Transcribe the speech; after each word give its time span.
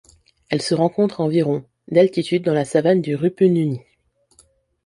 Elle 0.49 0.63
se 0.63 0.73
rencontre 0.73 1.21
à 1.21 1.23
environ 1.23 1.63
d'altitude 1.91 2.41
dans 2.43 2.55
la 2.55 2.65
savane 2.65 3.01
du 3.03 3.15
Rupununi. 3.15 3.81